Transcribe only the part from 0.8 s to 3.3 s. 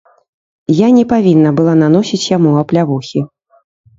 не павінна была наносіць яму аплявухі.